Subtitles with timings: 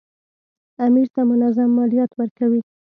[0.85, 2.61] امیر ته منظم مالیات ورکوي.